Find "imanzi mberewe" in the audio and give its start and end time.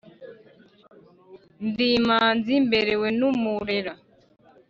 1.99-3.07